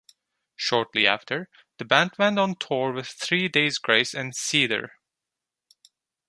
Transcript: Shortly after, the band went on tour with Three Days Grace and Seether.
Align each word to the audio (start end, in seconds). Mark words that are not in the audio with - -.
Shortly 0.55 1.05
after, 1.05 1.47
the 1.77 1.85
band 1.85 2.13
went 2.17 2.39
on 2.39 2.55
tour 2.55 2.91
with 2.91 3.05
Three 3.09 3.47
Days 3.47 3.77
Grace 3.77 4.15
and 4.15 4.33
Seether. 4.35 4.87